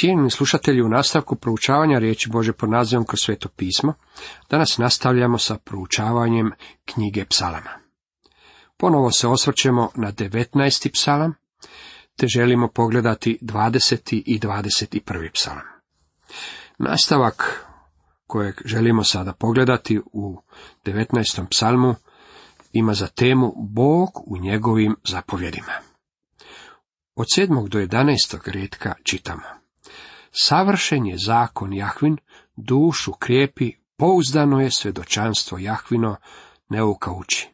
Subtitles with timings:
[0.00, 3.94] Cijenjeni slušatelji, u nastavku proučavanja riječi Bože pod nazivom kroz sveto pismo,
[4.50, 6.52] danas nastavljamo sa proučavanjem
[6.84, 7.70] knjige psalama.
[8.76, 10.92] Ponovo se osvrćemo na 19.
[10.92, 11.34] psalam,
[12.16, 14.22] te želimo pogledati 20.
[14.26, 15.30] i 21.
[15.32, 15.64] psalam.
[16.78, 17.66] Nastavak
[18.26, 20.42] kojeg želimo sada pogledati u
[20.84, 21.46] 19.
[21.50, 21.94] psalmu
[22.72, 25.72] ima za temu Bog u njegovim zapovjedima.
[27.14, 27.68] Od 7.
[27.68, 28.50] do 11.
[28.52, 29.59] redka čitamo.
[30.30, 32.16] Savršen je zakon Jahvin,
[32.56, 36.16] dušu krijepi, pouzdano je svjedočanstvo Jahvino,
[36.68, 37.48] neuka uči.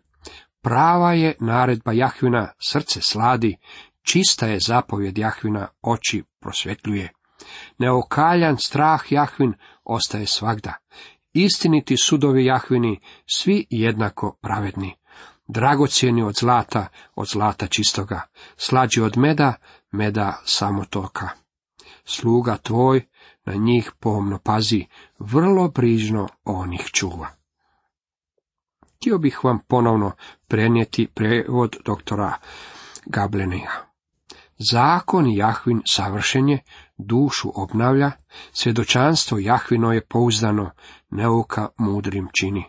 [0.61, 3.57] Prava je naredba Jahvina, srce sladi,
[4.03, 7.13] čista je zapovjed Jahvina, oči prosvjetljuje.
[7.79, 9.55] Neokaljan strah Jahvin
[9.85, 10.75] ostaje svagda.
[11.33, 14.95] Istiniti sudovi Jahvini, svi jednako pravedni.
[15.49, 18.21] Dragocjeni od zlata, od zlata čistoga.
[18.57, 19.55] Slađi od meda,
[19.91, 21.46] meda samotoka.
[22.09, 23.07] Sluga tvoj
[23.45, 24.87] na njih pomno pazi,
[25.19, 27.29] vrlo brižno on ih čuva.
[28.97, 30.13] Htio bih vam ponovno
[30.49, 32.33] prenijeti prevod doktora
[33.07, 33.71] Gablenija.
[34.59, 36.63] Zakon Jahvin savršen je,
[36.97, 38.11] dušu obnavlja,
[38.53, 40.71] svjedočanstvo Jahvino je pouzdano,
[41.11, 42.65] neuka mudrim čini.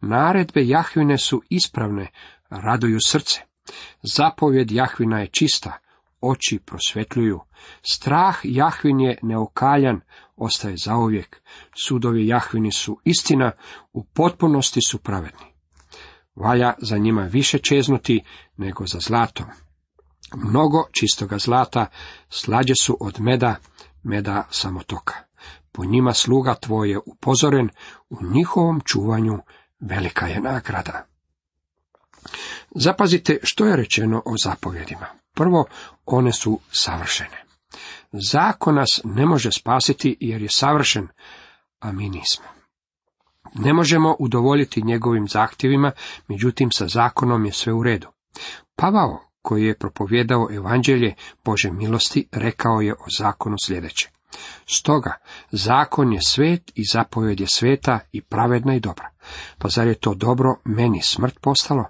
[0.00, 2.10] Naredbe Jahvine su ispravne,
[2.50, 3.40] raduju srce.
[4.02, 5.78] Zapovjed Jahvina je čista,
[6.22, 7.40] oči prosvetljuju.
[7.82, 10.00] Strah Jahvin je neokaljan,
[10.36, 11.42] ostaje zauvijek.
[11.84, 13.52] Sudovi Jahvini su istina,
[13.92, 15.46] u potpunosti su pravedni.
[16.34, 18.24] Valja za njima više čeznuti
[18.56, 19.46] nego za zlatom.
[20.34, 21.86] Mnogo čistoga zlata
[22.28, 23.56] slađe su od meda,
[24.02, 25.14] meda samotoka.
[25.72, 27.68] Po njima sluga tvoj je upozoren,
[28.10, 29.38] u njihovom čuvanju
[29.80, 31.06] velika je nagrada.
[32.70, 35.21] Zapazite što je rečeno o zapovjedima.
[35.34, 35.64] Prvo,
[36.06, 37.44] one su savršene.
[38.30, 41.08] Zakon nas ne može spasiti jer je savršen,
[41.80, 42.44] a mi nismo.
[43.54, 45.92] Ne možemo udovoljiti njegovim zahtjevima,
[46.28, 48.08] međutim sa zakonom je sve u redu.
[48.76, 54.10] Pavao, koji je propovjedao evanđelje Bože milosti, rekao je o zakonu sljedeće.
[54.66, 55.12] Stoga,
[55.50, 59.10] zakon je svet i zapovjed je sveta i pravedna i dobra.
[59.58, 61.84] Pa zar je to dobro meni smrt postalo?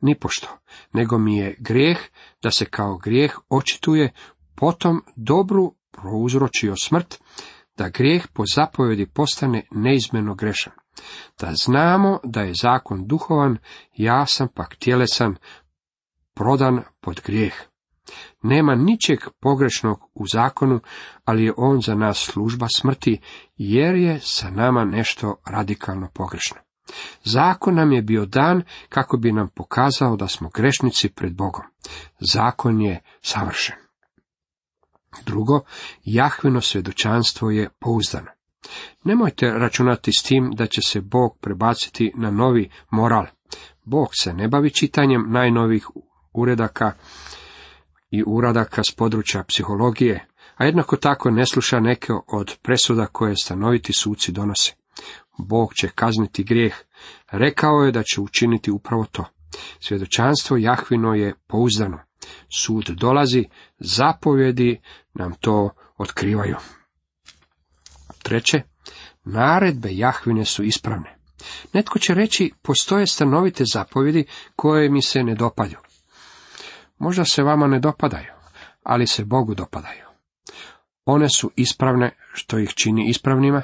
[0.00, 0.48] Nipošto,
[0.92, 1.98] nego mi je grijeh
[2.42, 4.12] da se kao grijeh očituje,
[4.54, 7.18] potom dobru prouzročio smrt,
[7.76, 10.72] da grijeh po zapovjedi postane neizmjerno grešan.
[11.40, 13.58] Da znamo da je zakon duhovan,
[13.96, 15.36] ja sam pak tjelesan,
[16.34, 17.54] prodan pod grijeh.
[18.42, 20.80] Nema ničeg pogrešnog u zakonu,
[21.24, 23.20] ali je on za nas služba smrti,
[23.56, 26.65] jer je sa nama nešto radikalno pogrešno.
[27.24, 31.64] Zakon nam je bio dan kako bi nam pokazao da smo grešnici pred Bogom.
[32.20, 33.76] Zakon je savršen.
[35.24, 35.60] Drugo,
[36.04, 38.30] Jahvino svjedočanstvo je pouzdano.
[39.04, 43.26] Nemojte računati s tim da će se Bog prebaciti na novi moral.
[43.84, 45.86] Bog se ne bavi čitanjem najnovih
[46.32, 46.92] uredaka
[48.10, 50.26] i uradaka s područja psihologije,
[50.56, 54.72] a jednako tako ne sluša neke od presuda koje stanoviti suci donose.
[55.38, 56.74] Bog će kazniti grijeh.
[57.30, 59.24] Rekao je da će učiniti upravo to.
[59.80, 61.98] Svjedočanstvo Jahvino je pouzdano.
[62.56, 63.44] Sud dolazi,
[63.78, 64.80] zapovjedi
[65.14, 66.56] nam to otkrivaju.
[68.22, 68.62] Treće,
[69.24, 71.16] naredbe Jahvine su ispravne.
[71.72, 74.24] Netko će reći, postoje stanovite zapovjedi
[74.56, 75.78] koje mi se ne dopadju.
[76.98, 78.32] Možda se vama ne dopadaju,
[78.82, 80.06] ali se Bogu dopadaju.
[81.04, 83.62] One su ispravne što ih čini ispravnima.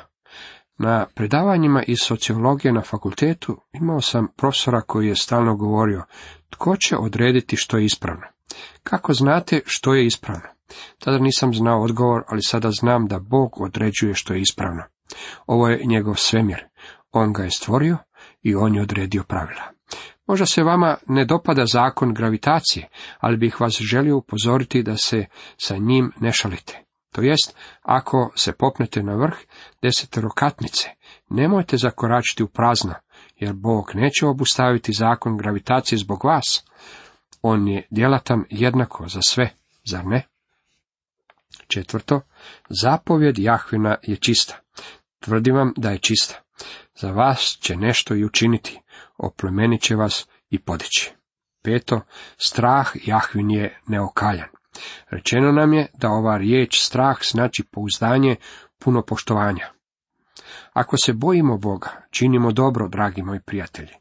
[0.84, 6.04] Na predavanjima iz sociologije na fakultetu imao sam profesora koji je stalno govorio,
[6.50, 8.26] tko će odrediti što je ispravno?
[8.82, 10.48] Kako znate što je ispravno?
[10.98, 14.82] Tada nisam znao odgovor, ali sada znam da Bog određuje što je ispravno.
[15.47, 16.65] Ovo je njegov svemir.
[17.12, 17.97] On ga je stvorio
[18.42, 19.62] i on je odredio pravila.
[20.26, 22.88] Možda se vama ne dopada zakon gravitacije,
[23.19, 25.26] ali bih vas želio upozoriti da se
[25.56, 26.81] sa njim ne šalite.
[27.12, 29.36] To jest, ako se popnete na vrh
[29.83, 30.89] deseterokatnice,
[31.28, 32.95] nemojte zakoračiti u prazno,
[33.36, 36.65] jer Bog neće obustaviti zakon gravitacije zbog vas.
[37.42, 39.51] On je djelatan jednako za sve,
[39.84, 40.27] zar ne?
[41.66, 42.21] Četvrto,
[42.83, 44.59] zapovjed Jahvina je čista.
[45.21, 46.34] Tvrdim vam da je čista.
[46.95, 48.81] Za vas će nešto i učiniti
[49.19, 51.13] oplemenit će vas i podići.
[51.63, 52.01] Peto,
[52.36, 54.48] strah Jahvin je neokaljan.
[55.10, 58.36] Rečeno nam je da ova riječ strah znači pouzdanje,
[58.78, 59.69] puno poštovanja.
[60.72, 63.95] Ako se bojimo Boga, činimo dobro, dragi moji prijatelji.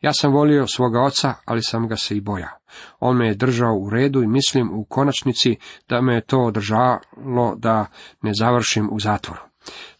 [0.00, 2.58] Ja sam volio svoga oca, ali sam ga se i bojao.
[3.00, 5.56] On me je držao u redu i mislim u konačnici
[5.88, 7.86] da me je to održalo da
[8.22, 9.47] ne završim u zatvoru.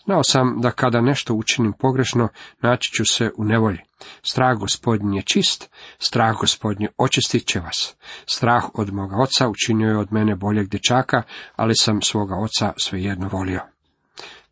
[0.09, 2.29] Znao sam da kada nešto učinim pogrešno,
[2.63, 3.79] naći ću se u nevolji.
[4.23, 7.97] Strah gospodnji je čist, strah gospodnji očistit će vas.
[8.27, 11.23] Strah od moga oca učinio je od mene boljeg dječaka,
[11.57, 13.61] ali sam svoga oca svejedno volio.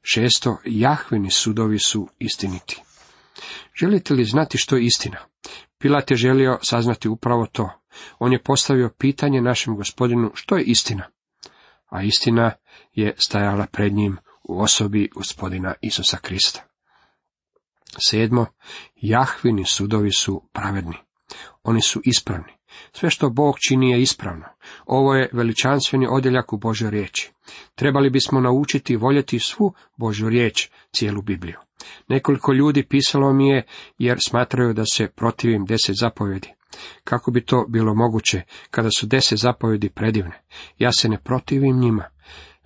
[0.02, 2.82] Šesto, Jahvini sudovi su istiniti.
[3.80, 5.18] Želite li znati što je istina?
[5.78, 7.70] Pilat je želio saznati upravo to.
[8.18, 11.04] On je postavio pitanje našem gospodinu što je istina.
[11.86, 12.52] A istina
[12.94, 16.62] je stajala pred njim u osobi gospodina Isusa Krista.
[18.08, 18.46] Sedmo,
[18.96, 20.96] Jahvini sudovi su pravedni.
[21.62, 22.52] Oni su ispravni.
[22.92, 24.44] Sve što Bog čini je ispravno.
[24.86, 27.32] Ovo je veličanstveni odjeljak u Božoj riječi.
[27.74, 31.58] Trebali bismo naučiti voljeti svu Božju riječ, cijelu Bibliju.
[32.08, 33.66] Nekoliko ljudi pisalo mi je
[33.98, 36.48] jer smatraju da se protivim deset zapovjedi.
[37.04, 40.42] Kako bi to bilo moguće kada su deset zapovjedi predivne?
[40.78, 42.04] Ja se ne protivim njima,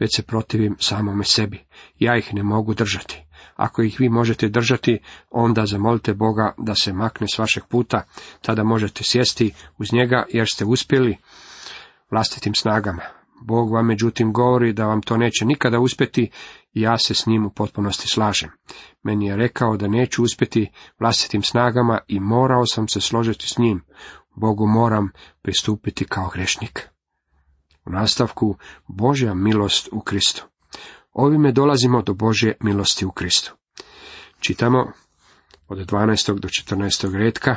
[0.01, 1.65] već se protivim samome sebi.
[1.99, 3.25] Ja ih ne mogu držati.
[3.57, 4.99] Ako ih vi možete držati,
[5.31, 8.03] onda zamolite Boga da se makne s vašeg puta,
[8.43, 11.17] tada možete sjesti uz njega jer ste uspjeli
[12.11, 13.03] vlastitim snagama.
[13.43, 16.31] Bog vam međutim govori da vam to neće nikada uspjeti
[16.73, 18.51] i ja se s njim u potpunosti slažem.
[19.03, 23.85] Meni je rekao da neću uspjeti vlastitim snagama i morao sam se složiti s njim.
[24.37, 25.11] Bogu moram
[25.43, 26.89] pristupiti kao grešnik.
[27.91, 28.57] Nastavku
[28.87, 30.45] Božja milost u Kristu.
[31.13, 33.55] Ovime dolazimo do Božje milosti u Kristu.
[34.41, 34.93] Čitamo
[35.69, 36.39] od 12.
[36.39, 37.19] do 14.
[37.19, 37.57] redka,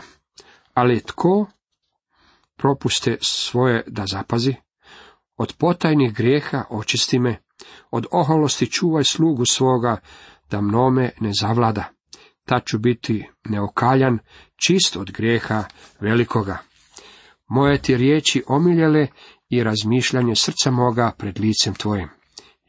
[0.74, 1.46] ali tko
[2.58, 4.56] propuste svoje da zapazi,
[5.38, 7.38] od potajnih grijeha očisti me,
[7.92, 9.98] od oholosti čuvaj slugu svoga,
[10.50, 11.84] da mnome ne zavlada,
[12.46, 14.20] ta ću biti neokaljan,
[14.56, 15.64] čist od grijeha
[16.00, 16.58] velikoga.
[17.48, 19.08] Moje ti riječi omiljele
[19.54, 22.10] i razmišljanje srca moga pred licem tvojim.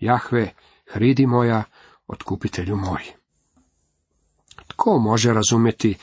[0.01, 0.51] Jahve,
[0.87, 1.65] hridi moja,
[2.07, 3.03] otkupitelju moj.
[4.67, 5.95] Tko može razumjeti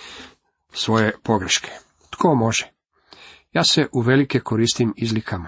[0.74, 1.72] svoje pogreške?
[2.10, 2.72] Tko može?
[3.54, 5.48] Ja se u velike koristim izlikama.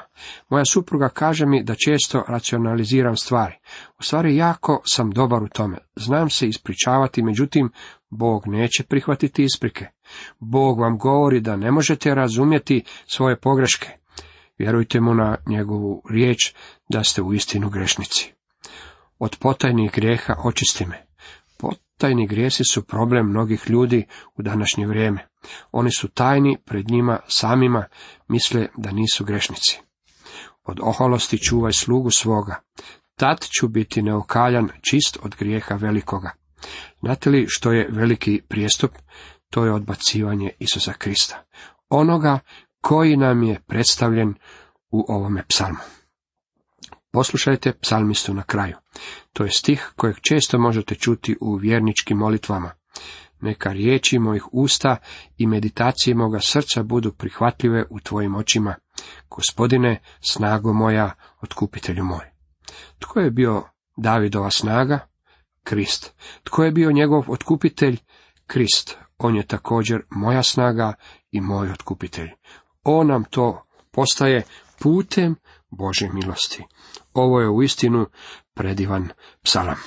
[0.50, 3.56] Moja supruga kaže mi da često racionaliziram stvari.
[4.00, 5.78] U stvari jako sam dobar u tome.
[5.96, 7.72] Znam se ispričavati, međutim,
[8.10, 9.88] Bog neće prihvatiti isprike.
[10.40, 14.03] Bog vam govori da ne možete razumjeti svoje pogreške.
[14.58, 16.54] Vjerujte mu na njegovu riječ
[16.90, 18.34] da ste u istinu grešnici.
[19.20, 21.06] Od potajnih grijeha očisti me.
[21.58, 24.06] Potajni grijesi su problem mnogih ljudi
[24.36, 25.28] u današnje vrijeme.
[25.72, 27.86] Oni su tajni pred njima samima,
[28.28, 29.80] misle da nisu grešnici.
[30.64, 32.62] Od oholosti čuvaj slugu svoga,
[33.16, 36.32] tad ću biti neokaljan, čist od grijeha velikoga.
[37.00, 38.92] Znate li što je veliki prijestup?
[39.50, 41.44] To je odbacivanje Isusa Krista.
[41.90, 42.40] Onoga
[42.84, 44.34] koji nam je predstavljen
[44.92, 45.80] u ovome psalmu.
[47.12, 48.76] Poslušajte psalmistu na kraju.
[49.34, 52.72] To je stih kojeg često možete čuti u vjerničkim molitvama.
[53.42, 54.98] Neka riječi mojih usta
[55.38, 58.76] i meditacije moga srca budu prihvatljive u tvojim očima.
[59.30, 62.26] Gospodine, snago moja, otkupitelju moj.
[63.00, 63.64] Tko je bio
[63.98, 65.08] Davidova snaga?
[65.64, 66.14] Krist.
[66.44, 67.98] Tko je bio njegov otkupitelj?
[68.48, 68.98] Krist.
[69.18, 70.94] On je također moja snaga
[71.32, 72.30] i moj otkupitelj.
[72.84, 74.44] On nam to postaje
[74.80, 75.36] putem
[75.70, 76.64] Bože milosti.
[77.14, 78.06] Ovo je uistinu
[78.54, 79.10] predivan
[79.44, 79.78] psalam.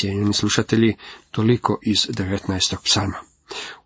[0.00, 0.96] Cijenjeni slušatelji,
[1.30, 2.76] toliko iz 19.
[2.84, 3.18] psalma.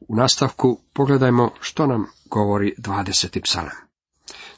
[0.00, 3.40] U nastavku pogledajmo što nam govori 20.
[3.42, 3.76] psalam.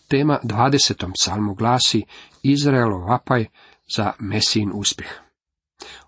[0.09, 1.13] Tema 20.
[1.21, 2.05] psalmu glasi
[2.43, 3.47] Izraelov vapaj
[3.97, 5.11] za Mesin uspjeh.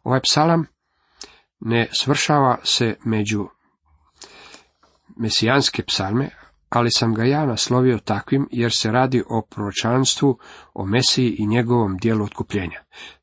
[0.02, 0.66] Ovaj psalam
[1.60, 3.48] ne svršava se među
[5.16, 6.30] mesijanske psalme,
[6.68, 10.38] ali sam ga ja naslovio takvim jer se radi o proročanstvu,
[10.74, 12.80] o Mesiji i njegovom dijelu otkupljenja.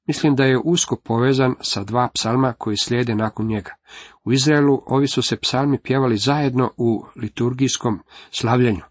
[0.08, 3.72] Mislim da je usko povezan sa dva psalma koji slijede nakon njega.
[4.24, 8.00] U Izraelu ovi su se psalmi pjevali zajedno u liturgijskom
[8.32, 8.82] slavljenju.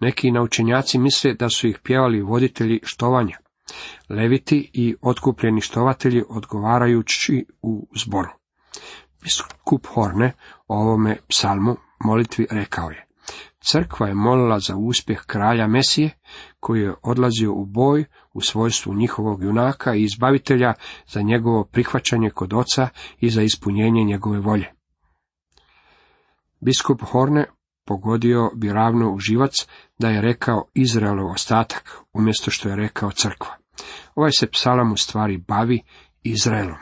[0.00, 3.38] Neki naučenjaci misle da su ih pjevali voditelji štovanja.
[4.08, 8.28] Leviti i otkupljeni štovatelji odgovarajući u zboru.
[9.22, 10.32] Biskup Horne
[10.68, 13.11] o ovome psalmu molitvi rekao je.
[13.64, 16.10] Crkva je molila za uspjeh kralja Mesije,
[16.60, 20.74] koji je odlazio u boj u svojstvu njihovog junaka i izbavitelja
[21.06, 22.88] za njegovo prihvaćanje kod oca
[23.20, 24.72] i za ispunjenje njegove volje.
[26.60, 27.44] Biskup Horne
[27.84, 29.18] pogodio bi ravno u
[29.98, 33.56] da je rekao Izraelov ostatak, umjesto što je rekao crkva.
[34.14, 35.82] Ovaj se psalam u stvari bavi
[36.22, 36.78] Izraelom.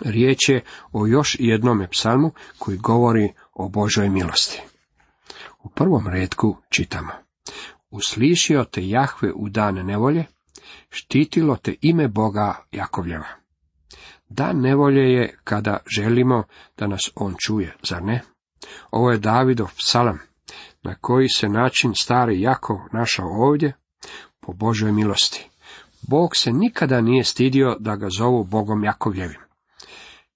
[0.00, 4.69] Riječ je o još jednome psalmu koji govori o Božoj milosti.
[5.62, 7.12] U prvom redku čitamo.
[7.90, 10.24] Uslišio te Jahve u dan nevolje,
[10.90, 13.26] štitilo te ime Boga Jakovljeva.
[14.28, 16.42] Dan nevolje je kada želimo
[16.78, 18.22] da nas on čuje, zar ne?
[18.90, 20.18] Ovo je Davidov psalam,
[20.82, 23.72] na koji se način stari Jakov našao ovdje,
[24.40, 25.50] po Božoj milosti.
[26.02, 29.40] Bog se nikada nije stidio da ga zovu Bogom Jakovljevim.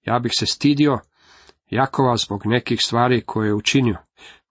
[0.05, 0.99] Ja bih se stidio
[1.69, 3.97] Jakova zbog nekih stvari koje je učinio.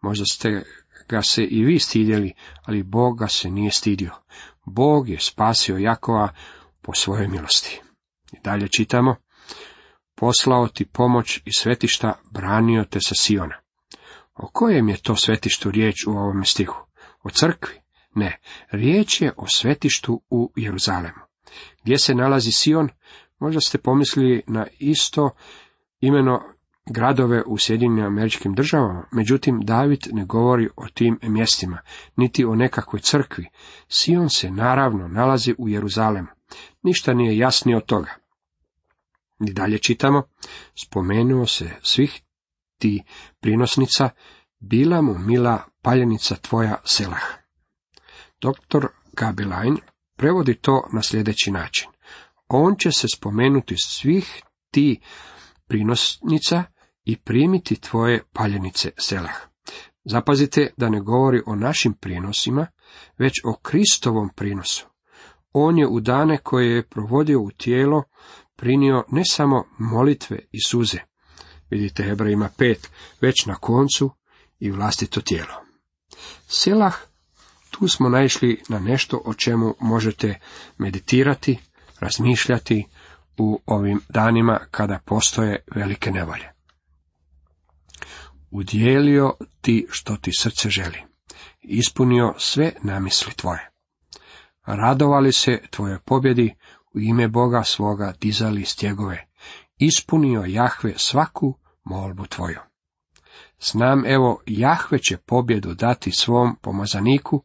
[0.05, 0.65] Možda ste
[1.09, 2.33] ga se i vi stidjeli,
[2.63, 4.11] ali Bog ga se nije stidio.
[4.65, 6.29] Bog je spasio Jakova
[6.83, 7.81] po svojoj milosti.
[8.33, 9.17] I dalje čitamo,
[10.15, 13.57] poslao ti pomoć i svetišta, branio te sa Siona.
[14.35, 16.87] O kojem je to svetištu riječ u ovom stihu?
[17.23, 17.75] O crkvi?
[18.15, 18.39] Ne,
[18.71, 21.21] riječ je o svetištu u Jeruzalemu.
[21.83, 22.89] Gdje se nalazi Sion?
[23.39, 25.31] Možda ste pomislili na isto
[26.01, 26.54] imeno
[26.87, 31.79] gradove u Sjedinjenim američkim državama, međutim David ne govori o tim mjestima,
[32.17, 33.49] niti o nekakvoj crkvi.
[33.89, 36.29] Sion se naravno nalazi u Jeruzalemu.
[36.83, 38.15] Ništa nije jasnije od toga.
[39.41, 40.23] I dalje čitamo,
[40.85, 42.23] spomenuo se svih
[42.79, 43.03] ti
[43.41, 44.11] prinosnica,
[44.59, 47.25] bila mu mila paljenica tvoja selah.
[48.41, 49.77] Doktor Gabilain
[50.17, 51.89] prevodi to na sljedeći način.
[52.49, 55.01] On će se spomenuti svih ti
[55.67, 56.65] prinosnica
[57.05, 59.37] i primiti tvoje paljenice selah.
[60.05, 62.67] Zapazite da ne govori o našim prinosima,
[63.19, 64.87] već o Kristovom prinosu.
[65.53, 68.03] On je u dane koje je provodio u tijelo
[68.57, 70.99] prinio ne samo molitve i suze,
[71.71, 74.11] vidite Hebrajima pet, već na koncu
[74.59, 75.55] i vlastito tijelo.
[76.47, 76.97] Selah,
[77.71, 80.41] tu smo naišli na nešto o čemu možete
[80.79, 81.59] meditirati,
[82.01, 82.87] razmišljati
[83.39, 86.54] u ovim danima kada postoje velike nevolje.
[88.55, 90.99] Udjelio ti što ti srce želi,
[91.61, 93.71] ispunio sve namisli tvoje.
[94.67, 96.55] Radovali se tvoje pobjedi,
[96.95, 99.27] u ime Boga svoga dizali stjegove,
[99.79, 102.59] ispunio Jahve svaku molbu tvoju.
[103.61, 107.45] Znam evo, Jahve će pobjedu dati svom pomazaniku,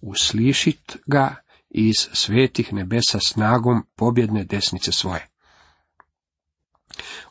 [0.00, 1.34] uslišit ga
[1.68, 5.28] iz svetih nebesa snagom pobjedne desnice svoje.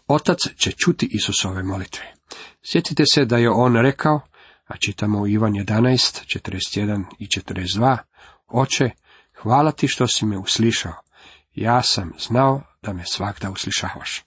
[0.07, 2.18] Otac će čuti Isusove molitve.
[2.61, 4.21] Sjetite se da je on rekao,
[4.67, 7.97] a čitamo u Ivan 11, 41 i 42,
[8.47, 8.89] Oče,
[9.41, 10.93] hvala ti što si me uslišao.
[11.55, 14.23] Ja sam znao da me svakda uslišavaš.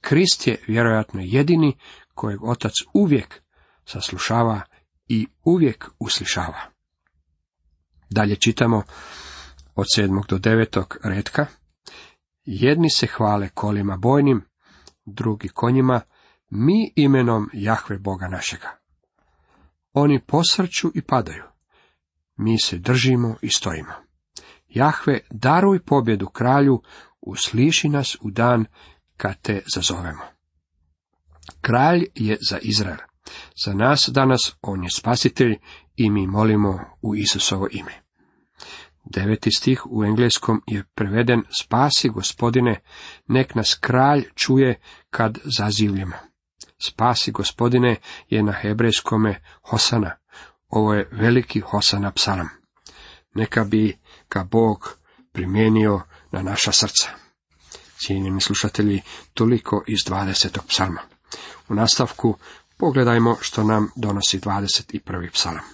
[0.00, 1.76] Krist je vjerojatno jedini
[2.14, 3.42] kojeg otac uvijek
[3.84, 4.60] saslušava
[5.08, 6.60] i uvijek uslišava.
[8.10, 8.82] Dalje čitamo
[9.74, 11.46] od sedmog do devetog redka.
[12.44, 14.44] Jedni se hvale kolima bojnim,
[15.04, 16.00] drugi konjima,
[16.50, 18.68] mi imenom Jahve Boga našega.
[19.92, 21.44] Oni posrću i padaju.
[22.36, 23.92] Mi se držimo i stojimo.
[24.68, 26.82] Jahve, daruj pobjedu kralju,
[27.20, 28.64] usliši nas u dan
[29.16, 30.22] kad te zazovemo.
[31.60, 32.98] Kralj je za Izrael.
[33.64, 35.58] Za nas danas on je spasitelj
[35.96, 37.92] i mi molimo u Isusovo ime.
[39.04, 42.80] Deveti stih u engleskom je preveden Spasi gospodine,
[43.26, 44.80] nek nas kralj čuje
[45.10, 46.29] kad zazivljamo.
[46.82, 47.96] Spasi gospodine
[48.28, 50.16] je na hebrejskome Hosana.
[50.68, 52.48] Ovo je veliki Hosana psalam.
[53.34, 53.98] Neka bi
[54.30, 54.98] ga Bog
[55.32, 56.00] primijenio
[56.32, 57.08] na naša srca.
[57.98, 59.02] Cijenjeni slušatelji,
[59.34, 60.58] toliko iz 20.
[60.68, 61.00] psalma.
[61.68, 62.36] U nastavku
[62.76, 65.30] pogledajmo što nam donosi 21.
[65.32, 65.64] psalam.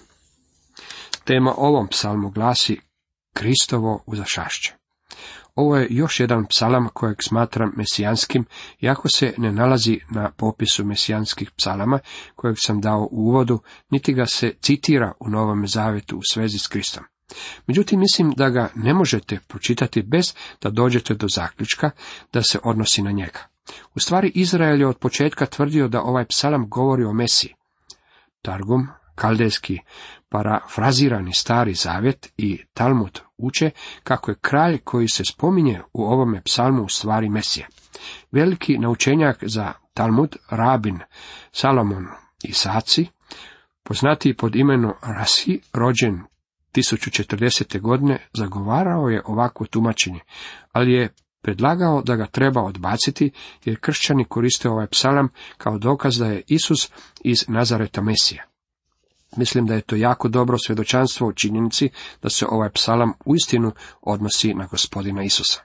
[1.23, 2.79] Tema ovom psalmu glasi
[3.33, 4.73] Kristovo uzašašće.
[5.57, 8.45] Ovo je još jedan psalam kojeg smatram mesijanskim,
[8.81, 11.99] iako se ne nalazi na popisu mesijanskih psalama
[12.35, 13.59] kojeg sam dao u uvodu,
[13.89, 17.03] niti ga se citira u Novom Zavetu u svezi s Kristom.
[17.67, 21.91] Međutim, mislim da ga ne možete pročitati bez da dođete do zaključka
[22.33, 23.39] da se odnosi na njega.
[23.95, 27.53] U stvari, Izrael je od početka tvrdio da ovaj psalam govori o Mesiji.
[28.41, 28.87] Targum,
[29.17, 29.79] kaldejski
[30.29, 33.71] parafrazirani stari zavjet i Talmud uče
[34.03, 37.67] kako je kralj koji se spominje u ovome psalmu u stvari Mesije.
[38.31, 40.99] Veliki naučenjak za Talmud, rabin
[41.51, 42.07] Salomon
[42.43, 43.07] i Saci,
[43.83, 46.23] poznati pod imenom Rasi, rođen
[46.75, 47.81] 1040.
[47.81, 50.19] godine, zagovarao je ovakvo tumačenje,
[50.71, 53.31] ali je predlagao da ga treba odbaciti
[53.65, 56.91] jer kršćani koriste ovaj psalam kao dokaz da je Isus
[57.23, 58.43] iz Nazareta Mesija.
[59.37, 61.89] Mislim da je to jako dobro svjedočanstvo u činjenici
[62.21, 65.61] da se ovaj psalam uistinu odnosi na gospodina Isusa.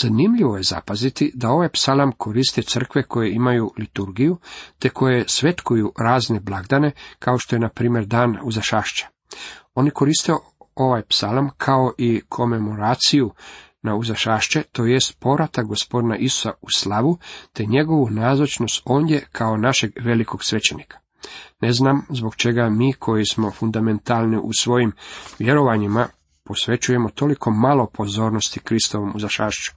[0.00, 4.36] Zanimljivo je zapaziti da ovaj psalam koriste crkve koje imaju liturgiju,
[4.78, 9.06] te koje svetkuju razne blagdane, kao što je na primjer dan uzašašća.
[9.74, 10.32] Oni koriste
[10.74, 13.30] ovaj psalam kao i komemoraciju
[13.82, 17.18] na uzašašće, to jest povrata gospodina Isusa u slavu,
[17.52, 20.98] te njegovu nazočnost ondje kao našeg velikog svećenika.
[21.60, 24.92] Ne znam zbog čega mi koji smo fundamentalni u svojim
[25.38, 26.06] vjerovanjima
[26.44, 29.72] posvećujemo toliko malo pozornosti Kristovom uzašašću.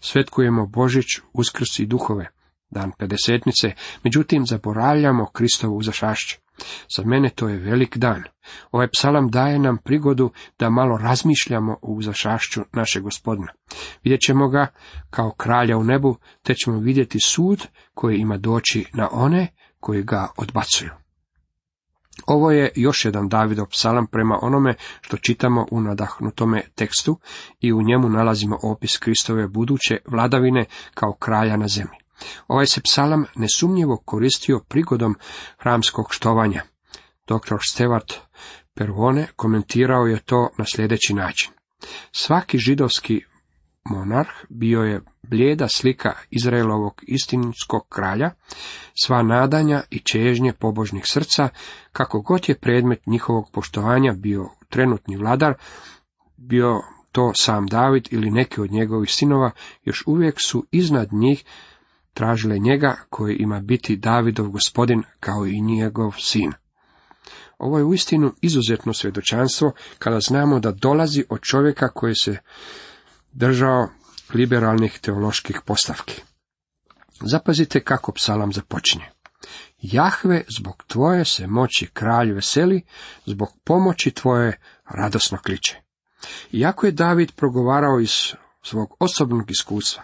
[0.00, 2.28] Svetkujemo Božić, Uskrs i duhove,
[2.70, 3.72] dan pedesetnice,
[4.04, 6.38] međutim zaboravljamo Kristovu uzašašće.
[6.96, 8.22] Za mene to je velik dan.
[8.70, 13.52] Ovaj psalam daje nam prigodu da malo razmišljamo o uzašašću našeg gospodina.
[14.04, 14.66] Vidjet ćemo ga
[15.10, 19.48] kao kralja u nebu, te ćemo vidjeti sud koji ima doći na one
[19.82, 20.90] koji ga odbacuju.
[22.26, 27.18] Ovo je još jedan Davidov psalam prema onome što čitamo u nadahnutome tekstu
[27.60, 31.98] i u njemu nalazimo opis Kristove buduće vladavine kao kralja na zemlji.
[32.48, 35.16] Ovaj se psalam nesumnjivo koristio prigodom
[35.58, 36.62] hramskog štovanja.
[37.26, 37.54] Dr.
[37.54, 38.14] Stewart
[38.74, 41.50] Pervone komentirao je to na sljedeći način.
[42.12, 43.24] Svaki židovski
[43.84, 48.30] monarh bio je blijeda slika Izraelovog istinskog kralja,
[49.04, 51.48] sva nadanja i čežnje pobožnih srca,
[51.92, 55.54] kako god je predmet njihovog poštovanja bio trenutni vladar,
[56.36, 56.80] bio
[57.12, 59.50] to sam David ili neki od njegovih sinova,
[59.84, 61.44] još uvijek su iznad njih
[62.14, 66.52] tražile njega koji ima biti Davidov gospodin kao i njegov sin.
[67.58, 72.36] Ovo je uistinu izuzetno svjedočanstvo kada znamo da dolazi od čovjeka koji se
[73.32, 73.88] držao
[74.34, 76.22] liberalnih teoloških postavki.
[77.20, 79.04] Zapazite kako psalam započinje.
[79.78, 82.82] Jahve, zbog tvoje se moći kralj veseli,
[83.26, 84.58] zbog pomoći tvoje
[84.90, 85.80] radosno kliče.
[86.52, 88.12] Iako je David progovarao iz
[88.62, 90.02] svog osobnog iskustva,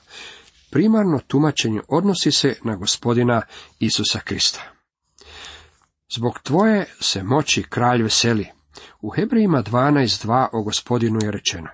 [0.71, 3.43] primarno tumačenje odnosi se na gospodina
[3.79, 4.61] Isusa Krista.
[6.17, 8.47] Zbog tvoje se moći kralj veseli.
[9.01, 11.69] U Hebrejima 12.2 o gospodinu je rečeno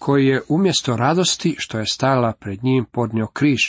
[0.00, 3.60] koji je umjesto radosti što je stala pred njim podnio križ,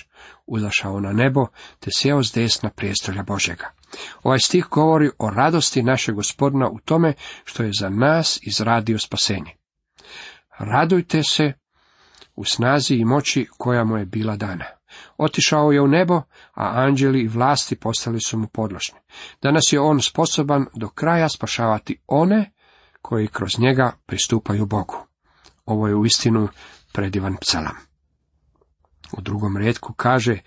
[0.47, 1.45] uzašao na nebo,
[1.79, 3.71] te sjeo s desna prijestolja Božega.
[4.23, 7.13] Ovaj stih govori o radosti našeg gospodina u tome
[7.43, 9.55] što je za nas izradio spasenje.
[10.57, 11.53] Radujte se
[12.35, 14.65] u snazi i moći koja mu je bila dana.
[15.17, 16.15] Otišao je u nebo,
[16.53, 18.99] a anđeli i vlasti postali su mu podložni.
[19.41, 22.51] Danas je on sposoban do kraja spašavati one
[23.01, 25.10] koji kroz njega pristupaju Bogu.
[25.71, 26.47] Ovo je uistinu
[26.93, 27.75] predivan psalam.
[29.17, 30.39] U drugom redku kaže,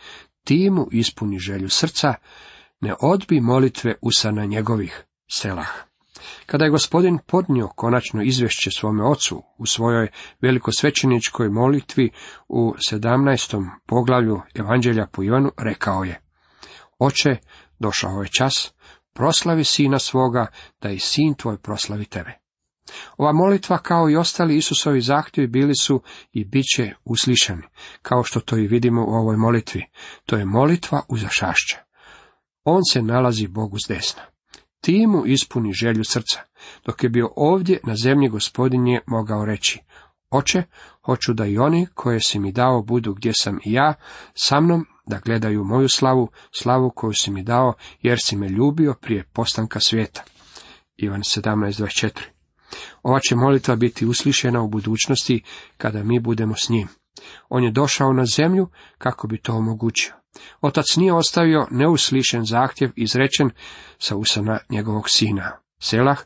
[0.45, 2.15] ti mu ispuni želju srca,
[2.81, 5.69] ne odbi molitve usana njegovih selah.
[6.47, 10.09] Kada je gospodin podnio konačno izvješće svome ocu u svojoj
[10.41, 12.11] velikosvećeničkoj molitvi
[12.49, 13.71] u 17.
[13.87, 16.21] poglavlju Evanđelja po Ivanu, rekao je,
[16.99, 17.37] Oče,
[17.79, 18.75] došao je čas,
[19.13, 20.47] proslavi sina svoga,
[20.81, 22.44] da i sin tvoj proslavi tebe.
[23.17, 27.63] Ova molitva kao i ostali Isusovi zahtjevi bili su i bit će uslišani,
[28.03, 29.85] kao što to i vidimo u ovoj molitvi.
[30.27, 31.77] To je molitva uzašašća.
[32.65, 34.23] On se nalazi Bogu s desna.
[34.81, 36.41] Ti mu ispuni želju srca.
[36.85, 39.81] Dok je bio ovdje na zemlji gospodin je mogao reći,
[40.31, 40.63] Oče,
[41.05, 43.95] hoću da i oni koje si mi dao budu gdje sam i ja,
[44.35, 48.95] sa mnom da gledaju moju slavu, slavu koju si mi dao, jer si me ljubio
[49.01, 50.23] prije postanka svijeta.
[50.97, 52.34] Ivan 17.24
[53.03, 55.43] ova će molitva biti uslišena u budućnosti
[55.77, 56.89] kada mi budemo s njim.
[57.49, 60.15] On je došao na zemlju kako bi to omogućio.
[60.61, 63.51] Otac nije ostavio neuslišen zahtjev izrečen
[63.99, 65.53] sa usana njegovog sina.
[65.79, 66.19] Selah,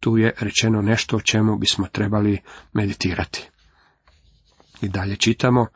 [0.00, 2.38] tu je rečeno nešto o čemu bismo trebali
[2.72, 3.50] meditirati.
[4.80, 5.66] I dalje čitamo,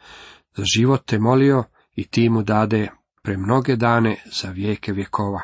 [0.57, 2.89] za život te molio i ti mu dade
[3.23, 5.41] pre mnoge dane za vijeke vjekova.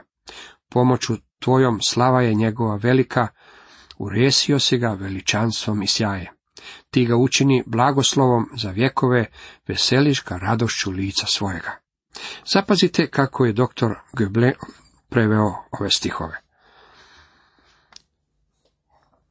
[0.68, 3.29] Pomoću tvojom slava je njegova velika,
[3.98, 6.33] uresio si ga veličanstvom i sjaje.
[6.90, 9.26] Ti ga učini blagoslovom za vjekove,
[9.68, 11.70] veseliš ga radošću lica svojega.
[12.46, 14.52] Zapazite kako je doktor Goeble
[15.09, 16.40] preveo ove stihove.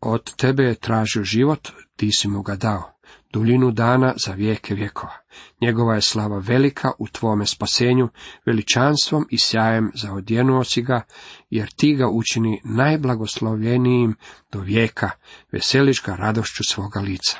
[0.01, 2.90] Od tebe je tražio život, ti si mu ga dao
[3.33, 5.13] duljinu dana za vijeke vjekova.
[5.61, 8.09] Njegova je slava velika u tvome spasenju,
[8.45, 11.01] veličanstvom i sjajem zaodjenuo si ga,
[11.49, 14.15] jer ti ga učini najblagoslovljenijim
[14.51, 15.09] do vijeka,
[15.51, 17.37] veseliš ga radošću svoga lica.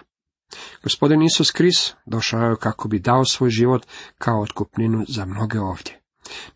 [0.84, 3.86] Gospodin Isus Kris došao je kako bi dao svoj život
[4.17, 6.01] kao otkupninu za mnoge ovdje.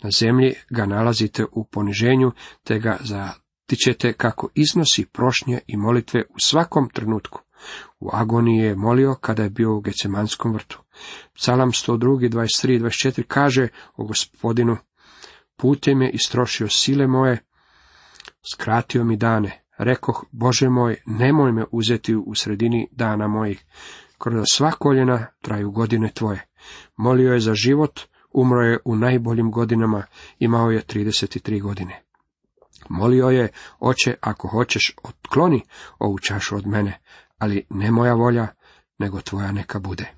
[0.03, 2.31] Na zemlji ga nalazite u poniženju,
[2.63, 7.44] te ga zatičete kako iznosi prošnje i molitve u svakom trenutku.
[7.99, 10.81] U agoniji je molio kada je bio u Gecemanskom vrtu.
[11.33, 14.77] Psalam 102, 23 24 kaže o gospodinu,
[15.55, 17.37] putem je istrošio sile moje,
[18.53, 19.61] skratio mi dane.
[19.77, 23.65] Rekoh, Bože moj, nemoj me uzeti u sredini dana mojih.
[24.17, 26.47] Kroz sva koljena traju godine tvoje.
[26.97, 27.99] Molio je za život,
[28.31, 30.03] umro je u najboljim godinama,
[30.39, 32.01] imao je 33 godine.
[32.89, 35.61] Molio je, oče, ako hoćeš, otkloni
[35.99, 36.99] ovu čašu od mene,
[37.37, 38.47] ali ne moja volja,
[38.99, 40.11] nego tvoja neka bude.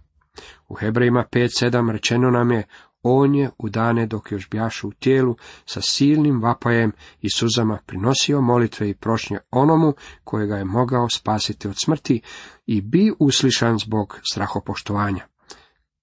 [0.68, 2.64] U Hebrejima 5.7 rečeno nam je,
[3.04, 8.42] on je u dane dok još bjašu u tijelu sa silnim vapajem i suzama prinosio
[8.42, 12.22] molitve i prošnje onomu kojega je mogao spasiti od smrti
[12.66, 15.28] i bi uslišan zbog strahopoštovanja.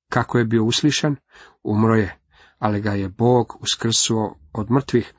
[0.09, 1.16] Kako je bio uslišan?
[1.62, 2.18] Umro je,
[2.59, 5.12] ali ga je Bog uskrsuo od mrtvih,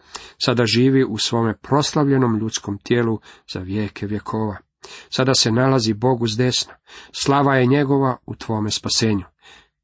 [0.45, 3.19] sada živi u svome proslavljenom ljudskom tijelu
[3.53, 4.57] za vijeke vjekova.
[5.09, 6.73] Sada se nalazi Bog uz desno,
[7.11, 9.25] slava je njegova u tvome spasenju.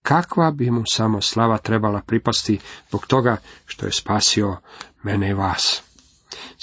[0.02, 4.58] Kakva bi mu samo slava trebala pripasti zbog toga što je spasio
[5.04, 5.82] mene i vas.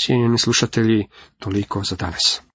[0.04, 2.47] Cijenjeni slušatelji, toliko za danas.